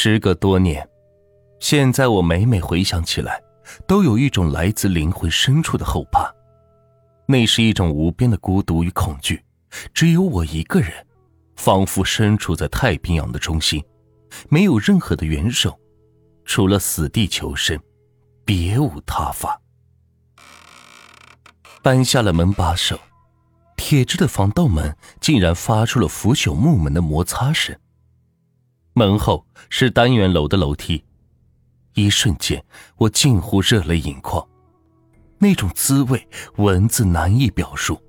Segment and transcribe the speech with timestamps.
[0.00, 0.88] 时隔多年，
[1.58, 3.42] 现在我每每回想起来，
[3.84, 6.32] 都有一种来自灵魂深处的后怕。
[7.26, 9.42] 那是一种无边的孤独与恐惧，
[9.92, 10.92] 只有我一个人，
[11.56, 13.84] 仿佛身处在太平洋的中心，
[14.48, 15.76] 没有任何的援手，
[16.44, 17.76] 除了死地求生，
[18.44, 19.60] 别无他法。
[21.82, 22.96] 搬下了门把手，
[23.76, 27.76] 铁质的防盗门竟然发出了腐朽木门的摩擦声。
[28.98, 31.04] 门后是单元楼的楼梯，
[31.94, 32.62] 一瞬间，
[32.96, 34.44] 我近乎热泪盈眶。
[35.38, 38.02] 那种滋味，文字难以表述，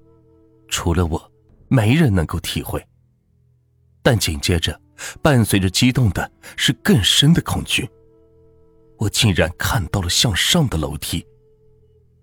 [0.67, 1.31] 除了我，
[1.67, 2.83] 没人能够体会。
[4.01, 4.81] 但紧接着，
[5.21, 7.87] 伴随着激动的是更深的恐惧。
[8.97, 11.23] 我竟然看到了向上的楼梯。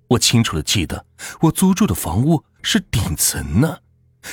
[0.09, 1.07] 我清楚的记得，
[1.41, 3.79] 我租住的房屋是顶层呢，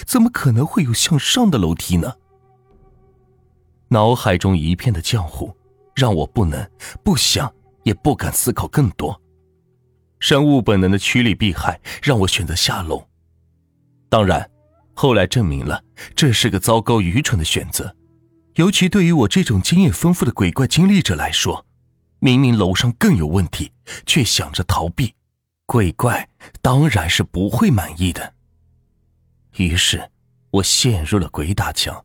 [0.08, 2.16] 怎么可能会有向上的楼梯呢？
[3.94, 5.56] 脑海中一片的浆糊，
[5.94, 6.68] 让我不能、
[7.04, 9.22] 不想、也不敢思考更多。
[10.18, 13.08] 生物本能的趋利避害，让我选择下楼。
[14.10, 14.50] 当然，
[14.96, 15.80] 后来证明了
[16.16, 17.96] 这是个糟糕愚蠢的选择，
[18.56, 21.64] 尤其对于我这种经验丰富的鬼怪经历者来说，
[22.18, 23.72] 明明楼上更有问题，
[24.08, 25.14] 却想着逃避，
[25.68, 26.28] 鬼怪
[26.64, 28.34] 当然是不会满意的。
[29.58, 30.10] 于是，
[30.50, 32.04] 我陷入了鬼打墙，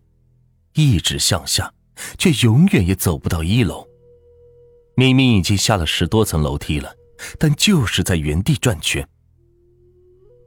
[0.74, 1.72] 一直向下，
[2.18, 3.86] 却永远也走不到一楼。
[4.94, 6.94] 明明已经下了十多层楼梯了。
[7.36, 9.04] 但就是在原地转圈。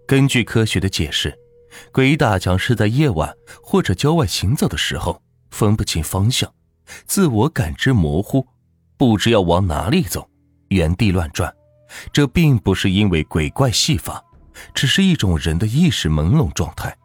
[0.07, 1.37] 根据科学的解释，
[1.91, 6.49] 鬼打墙是在夜晚或者郊外行走的时候分不清方向，
[7.05, 8.47] 自我感知模糊，
[8.95, 10.29] 不知要往哪里走，
[10.69, 11.53] 原地乱转。
[12.13, 14.23] 这并不是因为鬼怪戏法，
[14.73, 16.97] 只是一种人的意识朦胧状态。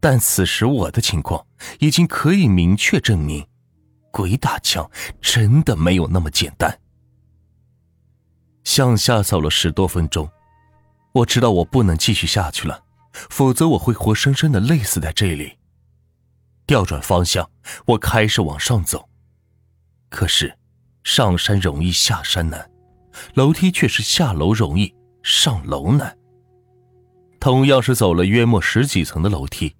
[0.00, 1.46] 但此时我的情况
[1.78, 3.46] 已经可以明确证明，
[4.10, 6.80] 鬼打墙真的没有那么简单。
[8.64, 10.30] 向下走了十多分钟，
[11.12, 15.58] 我知道我不能继续下去了，否则我会活生生的累死在这里。
[16.66, 17.50] 调转方向，
[17.84, 19.08] 我开始往上走。
[20.08, 20.56] 可是，
[21.04, 22.70] 上山容易下山难，
[23.34, 26.16] 楼梯却是下楼容易上楼难。
[27.38, 29.74] 同样是走了约莫十几层的楼梯，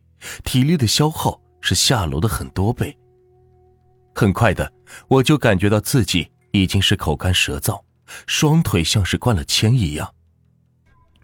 [0.44, 2.96] 体力的消耗是下楼的很多倍。
[4.14, 4.72] 很快的，
[5.08, 7.80] 我就感觉到自己已经是口干舌燥。
[8.26, 10.12] 双腿像是灌了铅一样，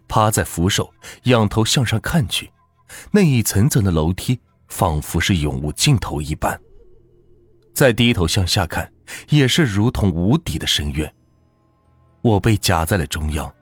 [0.07, 0.89] 趴在扶手，
[1.23, 2.49] 仰头向上看去，
[3.11, 6.57] 那一层层的楼梯仿佛是永无尽头一般。
[7.73, 8.89] 再低头向下看，
[9.27, 11.13] 也是如同无底的深渊。
[12.21, 13.53] 我被夹在了中央，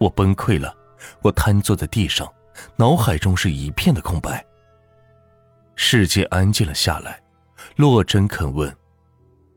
[0.00, 0.76] 我崩溃了，
[1.22, 2.28] 我瘫坐在地上，
[2.76, 4.44] 脑海中是一片的空白。
[5.76, 7.20] 世界安静了下来，
[7.76, 8.74] 落针肯问，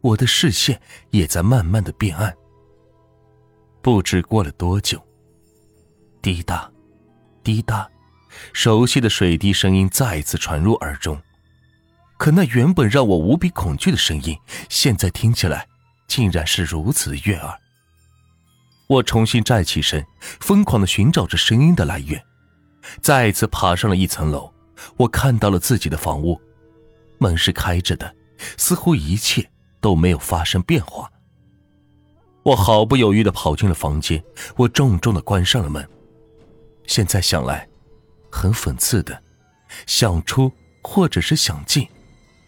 [0.01, 2.33] 我的视线也在慢慢的变暗。
[3.81, 5.01] 不知过了多久，
[6.21, 6.71] 滴答，
[7.43, 7.89] 滴答，
[8.53, 11.21] 熟悉的水滴声音再次传入耳中。
[12.17, 14.37] 可那原本让我无比恐惧的声音，
[14.69, 15.67] 现在听起来
[16.07, 17.59] 竟然是如此悦耳。
[18.87, 20.05] 我重新站起身，
[20.39, 22.23] 疯狂的寻找着声音的来源。
[23.01, 24.51] 再次爬上了一层楼，
[24.97, 26.39] 我看到了自己的房屋，
[27.17, 28.15] 门是开着的，
[28.57, 29.49] 似乎一切
[29.81, 31.09] 都没有发生变化。
[32.43, 34.21] 我毫不犹豫的跑进了房间，
[34.57, 35.87] 我重重的关上了门。
[36.85, 37.67] 现在想来，
[38.29, 39.21] 很讽刺的，
[39.87, 41.87] 想出或者是想进，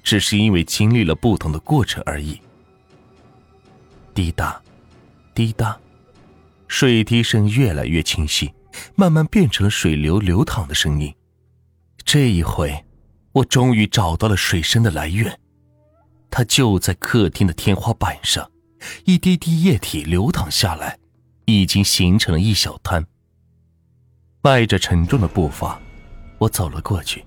[0.03, 2.39] 只是因为经历了不同的过程而已。
[4.13, 4.61] 滴答，
[5.33, 5.77] 滴答，
[6.67, 8.53] 水滴声越来越清晰，
[8.95, 11.13] 慢慢变成了水流流淌的声音。
[12.03, 12.85] 这一回，
[13.31, 15.39] 我终于找到了水声的来源，
[16.29, 18.49] 它就在客厅的天花板上。
[19.05, 20.99] 一滴滴液体流淌下来，
[21.45, 23.03] 已经形成了一小滩。
[24.43, 25.81] 迈着沉重的步伐，
[26.37, 27.25] 我走了过去，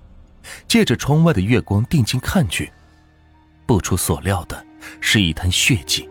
[0.67, 2.71] 借着窗外的月光定睛看去，
[3.65, 4.65] 不出所料的
[5.01, 6.07] 是一滩血迹。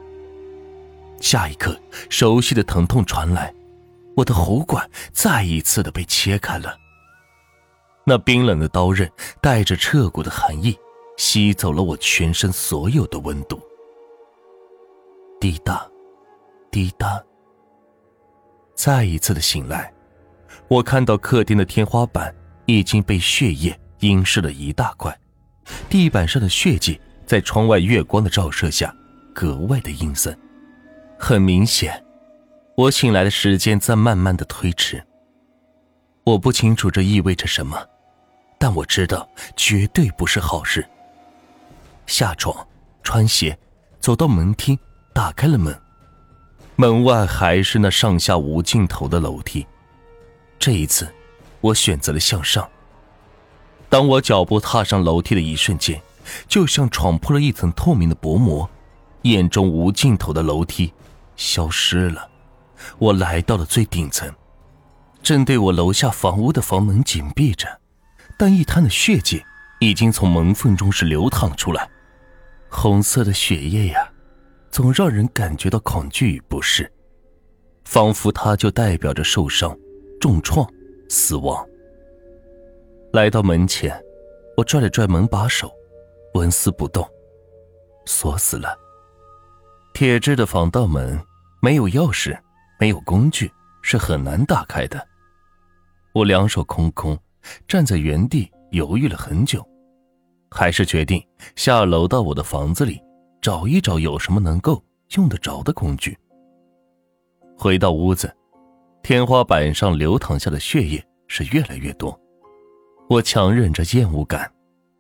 [1.18, 1.80] 下一刻，
[2.10, 3.50] 熟悉的疼痛传来，
[4.18, 6.76] 我的喉管再一次的被切开了。
[8.04, 9.08] 那冰冷的刀刃
[9.40, 10.76] 带着彻骨的寒意，
[11.16, 13.60] 吸走了我全身所有的温度。
[15.40, 15.86] 滴答，
[16.68, 17.22] 滴答。
[18.74, 19.92] 再一次的醒来，
[20.66, 22.34] 我看到客厅的天花板
[22.66, 25.16] 已经被血液阴湿了一大块，
[25.88, 28.92] 地板上的血迹在窗外月光的照射下
[29.32, 30.36] 格外的阴森。
[31.16, 32.02] 很明显，
[32.78, 35.04] 我醒来的时间在慢慢的推迟。
[36.22, 37.76] 我不清楚这意味着什么，
[38.56, 40.86] 但我知道绝对不是好事。
[42.06, 42.54] 下床。
[43.02, 43.58] 穿鞋，
[44.00, 44.78] 走到门厅，
[45.12, 45.76] 打开了门。
[46.76, 49.66] 门外还是那上下无尽头的楼梯。
[50.58, 51.12] 这一次，
[51.60, 52.69] 我选择了向上。
[53.88, 56.00] 当我脚步踏上楼梯的一瞬间，
[56.46, 58.69] 就像闯破了一层透明的薄膜，
[59.22, 60.92] 眼中无尽头的楼梯
[61.34, 62.28] 消失了。
[62.98, 64.32] 我来到了最顶层，
[65.22, 67.66] 正对我楼下房屋的房门紧闭着，
[68.38, 69.42] 但一滩的血迹
[69.80, 71.88] 已经从门缝中是流淌出来。
[72.69, 74.10] 红色的血液呀，
[74.70, 76.90] 总让人感觉到恐惧与不适，
[77.84, 79.76] 仿佛它就代表着受伤、
[80.20, 80.69] 重创、
[81.08, 81.66] 死亡。
[83.12, 83.98] 来到门前，
[84.56, 85.72] 我拽了拽门把手，
[86.34, 87.08] 纹丝不动，
[88.04, 88.78] 锁死了。
[89.94, 91.19] 铁质的防盗门
[91.62, 92.38] 没有钥匙，
[92.78, 93.50] 没有工具，
[93.82, 95.06] 是很难打开的。
[96.12, 97.19] 我两手空空，
[97.66, 99.66] 站在原地犹豫了很久。
[100.50, 101.22] 还是决定
[101.56, 103.00] 下楼到我的房子里，
[103.42, 104.82] 找一找有什么能够
[105.16, 106.16] 用得着的工具。
[107.56, 108.34] 回到屋子，
[109.02, 112.19] 天花板上流淌下的血液是越来越多。
[113.10, 114.50] 我强忍着厌恶感，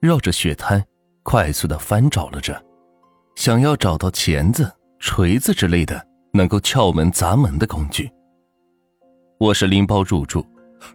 [0.00, 0.84] 绕着血滩
[1.22, 2.62] 快速的翻找了着，
[3.36, 6.06] 想要找到钳子、锤子之类的
[6.38, 8.08] 能够撬门砸门的工具。
[9.38, 10.46] 我是拎包入住，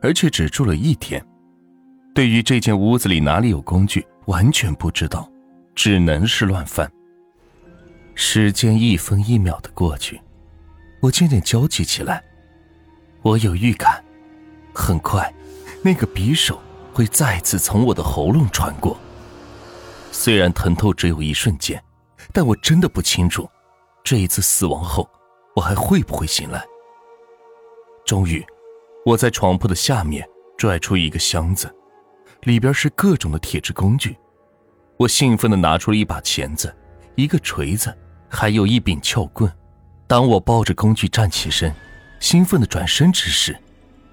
[0.01, 1.23] 而且只住了一天，
[2.15, 4.05] 对于这间屋子里哪里有工具。
[4.27, 5.29] 完全不知道，
[5.75, 6.89] 只能是乱翻。
[8.15, 10.17] 时间一分一秒的过去，
[11.01, 12.23] 我渐渐焦急起来。
[13.21, 14.01] 我有预感，
[14.73, 15.29] 很快，
[15.81, 16.57] 那个匕首
[16.93, 18.97] 会再次从我的喉咙穿过。
[20.09, 21.83] 虽然疼痛只有一瞬间，
[22.31, 23.49] 但我真的不清楚，
[24.05, 25.09] 这一次死亡后，
[25.55, 26.63] 我还会不会醒来。
[28.05, 28.45] 终于，
[29.05, 30.27] 我在床铺的下面
[30.57, 31.73] 拽出一个箱子。
[32.43, 34.17] 里边是各种的铁制工具，
[34.97, 36.75] 我兴奋地拿出了一把钳子、
[37.15, 37.97] 一个锤子，
[38.29, 39.49] 还有一柄撬棍。
[40.07, 41.73] 当我抱着工具站起身，
[42.19, 43.57] 兴奋地转身之时，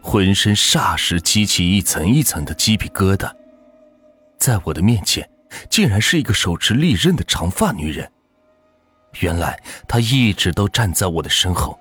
[0.01, 3.29] 浑身霎时激起一层一层的鸡皮疙瘩。
[4.39, 5.29] 在我的面前，
[5.69, 8.09] 竟然是一个手持利刃的长发女人。
[9.19, 11.79] 原来他一直都站在我的身后。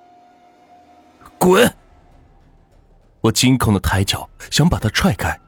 [1.37, 1.71] 滚！
[3.21, 5.39] 我惊恐的抬脚想把他踹开。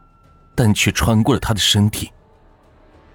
[0.53, 2.11] 但却穿过了他的身体，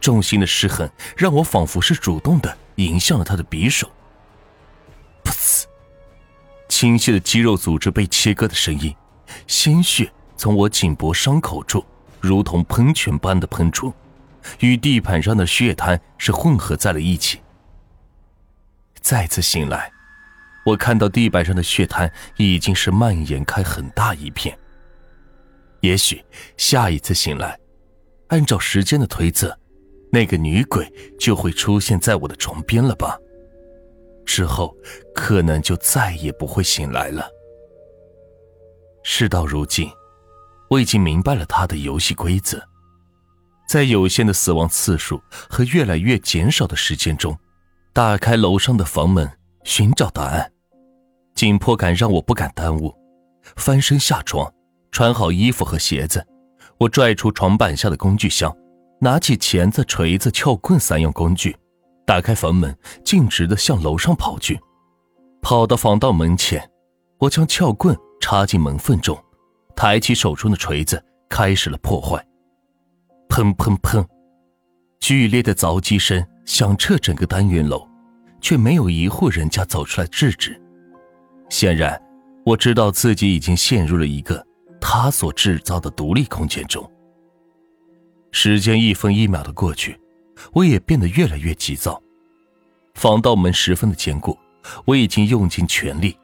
[0.00, 3.86] 重心的失衡让我仿佛是主动的迎向了他的匕首。
[5.22, 5.64] 噗呲，
[6.66, 8.92] 清晰的肌肉组织被切割的声音，
[9.46, 11.84] 鲜血从我颈脖伤口处
[12.20, 13.92] 如同喷泉般的喷出，
[14.60, 17.40] 与地板上的血滩是混合在了一起。
[19.06, 19.88] 再次醒来，
[20.64, 24.58] 我看到地板上的血滩已经是蔓延开很大一片。
[25.80, 26.20] 也许
[26.56, 27.56] 下一次醒来，
[28.30, 29.56] 按照时间的推测，
[30.10, 33.16] 那个女鬼就会出现在我的床边了吧？
[34.24, 34.76] 之后
[35.14, 37.30] 可能就再也不会醒来了。
[39.04, 39.88] 事到如今，
[40.68, 42.60] 我已经明白了他的游戏规则，
[43.68, 47.38] 在有限的死亡次数和越来越减少的时间中，
[47.96, 49.26] 打开楼上的房门，
[49.64, 50.52] 寻找答案。
[51.34, 52.94] 紧迫感让我不敢耽误，
[53.56, 54.52] 翻身下床。
[54.92, 56.22] 穿好衣服和鞋子，
[56.76, 58.54] 我拽出床板下的工具箱，
[59.00, 61.56] 拿起钳子、锤子、撬棍三样工具，
[62.04, 64.60] 打开房门，径直的向楼上跑去。
[65.40, 66.70] 跑到防盗门前，
[67.20, 69.18] 我将撬棍插进门缝中，
[69.74, 72.22] 抬起手中的锤子，开始了破坏。
[73.30, 74.04] 砰砰砰，
[75.00, 77.86] 剧烈的凿击声响彻整个单元楼，
[78.40, 80.58] 却没有一户人家走出来制止。
[81.50, 82.00] 显然，
[82.44, 84.44] 我知道自己已经陷入了一个。
[84.80, 86.88] 他所制造的独立空间中，
[88.30, 89.98] 时间一分一秒的过去，
[90.52, 92.00] 我也变得越来越急躁。
[92.94, 94.38] 防盗门十分的坚固，
[94.84, 96.16] 我已经用尽全力，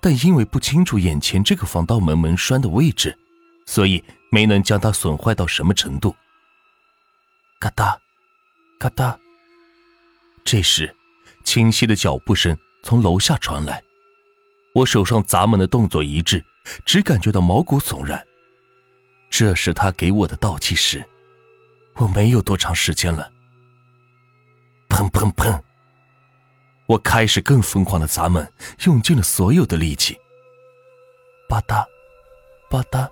[0.00, 3.16] 但因为不清楚眼前这个防盗门门栓的位置，
[3.64, 6.12] 所以没能将它损坏到什么程度。
[7.60, 7.96] 嘎哒，
[8.76, 9.16] 嘎哒。
[10.44, 10.94] 这时，
[11.44, 13.82] 清晰的脚步声从楼下传来，
[14.74, 16.44] 我手上砸门的动作一致。
[16.84, 18.24] 只感觉到毛骨悚然。
[19.30, 21.02] 这是他给我的倒计时，
[21.94, 23.32] 我没有多长时间了。
[24.88, 25.60] 砰砰砰！
[26.86, 28.52] 我开始更疯狂的砸门，
[28.84, 30.18] 用尽了所有的力气。
[31.48, 31.84] 吧嗒，
[32.68, 33.08] 吧嗒，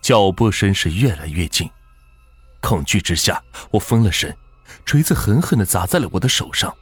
[0.00, 1.68] 脚步声是越来越近。
[2.60, 3.42] 恐惧之下，
[3.72, 4.34] 我分了神，
[4.84, 6.74] 锤子狠狠的砸在了我的手上。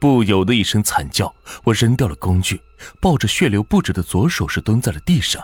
[0.00, 2.60] 不由的一声惨叫，我扔掉了工具，
[3.00, 5.42] 抱着血流不止的左手是蹲在了地上。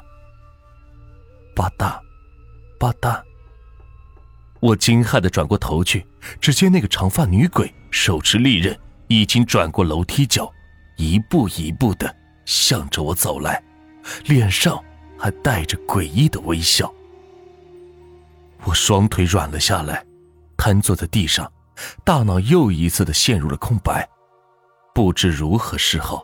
[1.57, 1.99] 吧嗒，
[2.79, 3.21] 吧嗒。
[4.61, 6.07] 我惊骇的转过头去，
[6.41, 10.51] 只见那个长发女鬼手持利刃，已经转过楼梯角，
[10.97, 12.15] 一步一步的
[12.47, 13.63] 向着我走来，
[14.25, 14.83] 脸上
[15.19, 16.93] 还带着诡异的微笑。
[18.63, 20.05] 我双腿软了下来，
[20.57, 21.51] 瘫坐在地上，
[22.05, 24.09] 大脑又一次的陷入了空白，
[24.95, 26.23] 不知如何是好。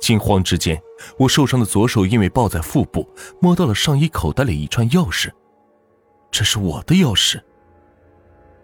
[0.00, 0.80] 惊慌之间，
[1.18, 3.08] 我受伤的左手因为抱在腹部，
[3.40, 5.30] 摸到了上衣口袋里一串钥匙，
[6.30, 7.40] 这是我的钥匙。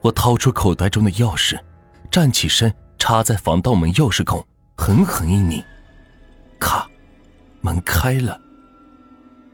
[0.00, 1.60] 我掏出口袋中的钥匙，
[2.10, 4.42] 站起身，插在防盗门钥匙孔，
[4.76, 5.62] 狠狠一拧，
[6.58, 6.88] 咔，
[7.60, 8.40] 门开了。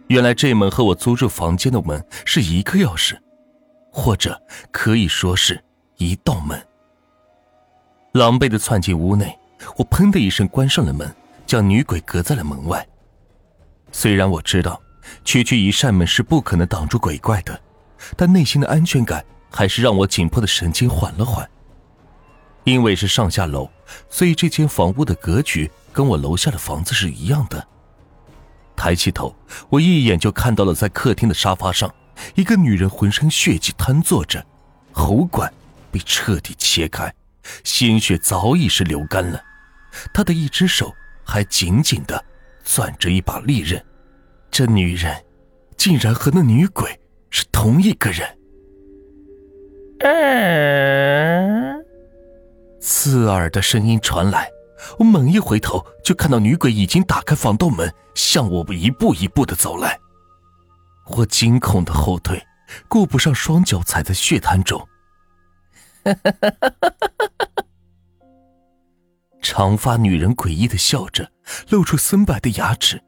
[0.08, 3.16] 原来这门和我租住房间的门是一个钥匙，
[3.92, 4.40] 或者
[4.72, 5.62] 可以说是
[5.98, 6.60] 一道门。
[8.12, 9.38] 狼狈的窜进屋内，
[9.76, 11.14] 我砰的一声关上了门，
[11.46, 12.84] 将女鬼隔在了门外。
[13.92, 14.80] 虽然我知道，
[15.24, 17.60] 区区一扇门是不可能挡住鬼怪的，
[18.16, 21.48] 但内心的安全感还是让我紧迫的神经缓了缓。
[22.64, 23.68] 因为是上下楼，
[24.08, 27.66] 所以这间房屋的格局跟我楼下的房子是一样的。
[28.74, 29.34] 抬起头，
[29.68, 31.92] 我一眼就看到了在客厅的沙发上，
[32.34, 34.44] 一个女人浑身血迹瘫坐着，
[34.92, 35.52] 喉管
[35.90, 37.12] 被彻底切开，
[37.64, 39.42] 鲜血早已是流干了。
[40.12, 40.92] 她的一只手
[41.24, 42.24] 还紧紧的
[42.64, 43.84] 攥着一把利刃，
[44.50, 45.14] 这女人
[45.76, 46.98] 竟然和那女鬼
[47.30, 48.28] 是同一个人。
[52.80, 54.50] 刺耳的声音传来。
[54.98, 59.96] 我猛一回头，就看到女鬼已经打开防盗门，向我一步一步的走来。
[61.16, 62.42] 我惊恐的后退，
[62.88, 64.88] 顾不上双脚踩在血滩中。
[69.42, 71.30] 长发女人诡异的笑着，
[71.68, 73.02] 露出森白的牙齿。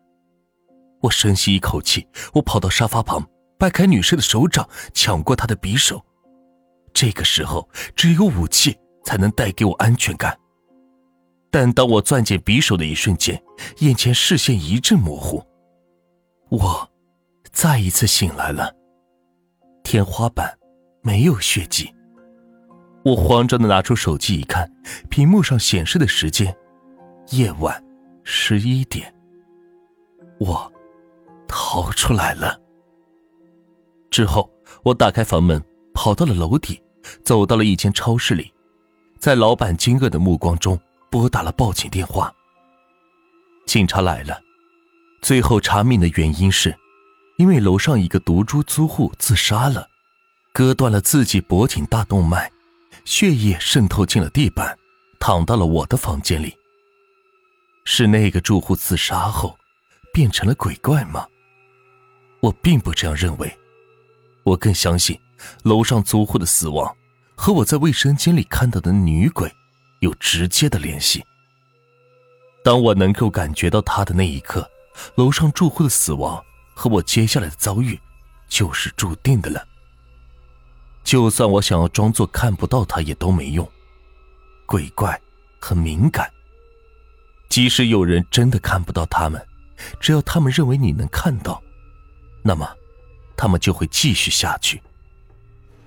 [1.01, 3.27] 我深吸一口气，我跑到沙发旁，
[3.59, 6.05] 掰开女士的手掌，抢过她的匕首。
[6.93, 10.39] 这个时候，只有武器才能带给我安全感。
[11.51, 13.43] 但当我攥紧匕首的一瞬间，
[13.79, 15.43] 眼前视线一阵模糊，
[16.51, 16.91] 我
[17.55, 18.75] 再一次醒来了。
[19.85, 20.53] 天花板
[21.03, 21.89] 没有血迹，
[23.05, 24.71] 我慌张的拿出手机一看，
[25.09, 26.55] 屏幕上显示的时间，
[27.31, 27.83] 夜晚
[28.25, 29.15] 十一点。
[30.41, 30.71] 我
[31.47, 32.61] 逃出来了。
[34.11, 34.51] 之后，
[34.83, 35.63] 我打开房门，
[35.95, 36.83] 跑到了楼底，
[37.25, 38.53] 走到了一间超市里，
[39.19, 40.79] 在老板惊愕的目光中。
[41.11, 42.35] 拨打了报警电话。
[43.67, 44.37] 警察来了，
[45.23, 46.77] 最后查明的原因是，
[47.37, 49.89] 因为楼上一个毒株租户自杀了，
[50.53, 52.51] 割断了自己脖颈大动脉，
[53.05, 54.79] 血液渗透进了地板，
[55.19, 56.57] 躺到了我的房间里。
[57.85, 59.59] 是那个住户自杀后，
[60.13, 61.27] 变成了鬼怪吗？
[62.41, 63.59] 我并不这样认为，
[64.43, 65.19] 我更相信
[65.63, 66.97] 楼上租户的死亡
[67.35, 69.53] 和我在卫生间里看到的女鬼。
[70.01, 71.25] 有直接的联系。
[72.63, 74.69] 当我能够感觉到他的那一刻，
[75.15, 77.99] 楼上住户的死亡和我接下来的遭遇，
[78.49, 79.67] 就是注定的了。
[81.03, 83.67] 就算我想要装作看不到他，也都没用。
[84.67, 85.21] 鬼怪
[85.61, 86.31] 很敏感，
[87.49, 89.47] 即使有人真的看不到他们，
[90.01, 91.63] 只要他们认为你能看到，
[92.43, 92.69] 那么，
[93.37, 94.83] 他们就会继续下去。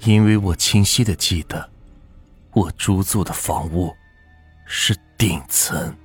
[0.02, 1.70] 因为我清晰的记得，
[2.52, 3.96] 我租住的房屋。
[4.70, 5.96] 是顶层。